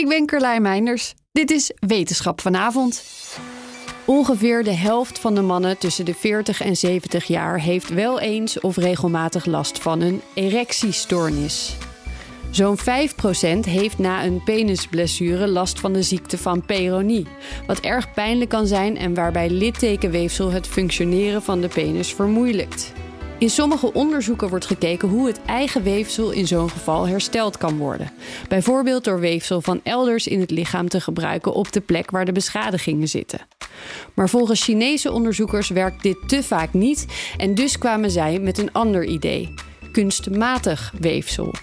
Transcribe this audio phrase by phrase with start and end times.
[0.00, 1.14] Ik ben Carlijn Meinders.
[1.32, 3.04] Dit is Wetenschap vanavond.
[4.04, 8.60] Ongeveer de helft van de mannen tussen de 40 en 70 jaar heeft wel eens
[8.60, 11.76] of regelmatig last van een erectiestoornis.
[12.50, 12.82] Zo'n 5%
[13.60, 17.26] heeft na een penisblessure last van de ziekte van Peyronie,
[17.66, 22.92] wat erg pijnlijk kan zijn en waarbij littekenweefsel het functioneren van de penis vermoeilijkt.
[23.38, 28.10] In sommige onderzoeken wordt gekeken hoe het eigen weefsel in zo'n geval hersteld kan worden.
[28.48, 32.32] Bijvoorbeeld door weefsel van elders in het lichaam te gebruiken op de plek waar de
[32.32, 33.40] beschadigingen zitten.
[34.14, 38.72] Maar volgens Chinese onderzoekers werkt dit te vaak niet en dus kwamen zij met een
[38.72, 39.54] ander idee:
[39.92, 41.54] kunstmatig weefsel.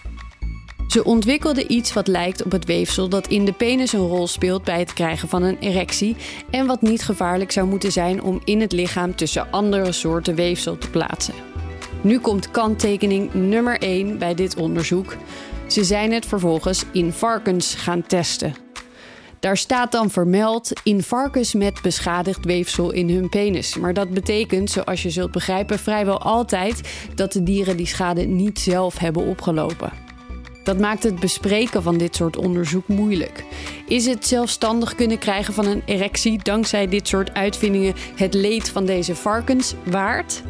[0.87, 4.63] Ze ontwikkelden iets wat lijkt op het weefsel dat in de penis een rol speelt
[4.63, 6.15] bij het krijgen van een erectie
[6.49, 10.77] en wat niet gevaarlijk zou moeten zijn om in het lichaam tussen andere soorten weefsel
[10.77, 11.50] te plaatsen.
[12.01, 15.15] Nu komt kanttekening nummer 1 bij dit onderzoek.
[15.67, 18.55] Ze zijn het vervolgens in varkens gaan testen.
[19.39, 23.77] Daar staat dan vermeld in varkens met beschadigd weefsel in hun penis.
[23.77, 26.81] Maar dat betekent, zoals je zult begrijpen, vrijwel altijd
[27.15, 29.91] dat de dieren die schade niet zelf hebben opgelopen.
[30.63, 33.43] Dat maakt het bespreken van dit soort onderzoek moeilijk.
[33.87, 38.85] Is het zelfstandig kunnen krijgen van een erectie dankzij dit soort uitvindingen het leed van
[38.85, 40.43] deze varkens waard?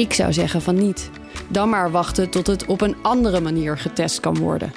[0.00, 1.10] Ik zou zeggen van niet.
[1.48, 4.72] Dan maar wachten tot het op een andere manier getest kan worden.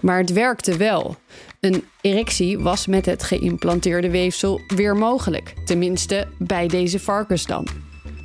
[0.00, 1.16] Maar het werkte wel.
[1.60, 5.54] Een erectie was met het geïmplanteerde weefsel weer mogelijk.
[5.64, 7.66] Tenminste, bij deze varkens dan.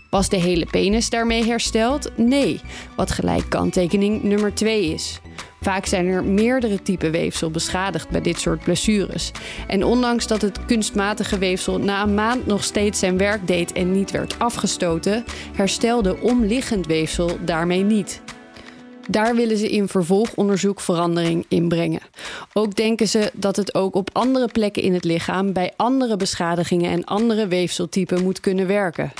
[0.09, 2.17] Was de hele penis daarmee hersteld?
[2.17, 2.61] Nee,
[2.95, 5.19] wat gelijk kanttekening nummer 2 is.
[5.65, 9.31] Vaak zijn er meerdere typen weefsel beschadigd bij dit soort blessures.
[9.67, 13.91] En ondanks dat het kunstmatige weefsel na een maand nog steeds zijn werk deed en
[13.91, 15.23] niet werd afgestoten,
[15.55, 18.21] herstelde omliggend weefsel daarmee niet.
[19.09, 22.01] Daar willen ze in vervolgonderzoek verandering in brengen.
[22.53, 26.91] Ook denken ze dat het ook op andere plekken in het lichaam bij andere beschadigingen
[26.91, 29.11] en andere weefseltypen moet kunnen werken.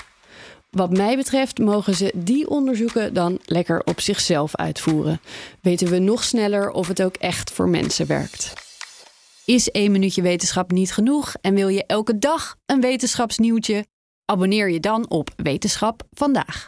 [0.76, 5.22] Wat mij betreft mogen ze die onderzoeken dan lekker op zichzelf uitvoeren.
[5.62, 8.54] Weten we nog sneller of het ook echt voor mensen werkt.
[9.46, 13.86] Is één minuutje wetenschap niet genoeg en wil je elke dag een wetenschapsnieuwtje?
[14.26, 16.68] Abonneer je dan op Wetenschap vandaag.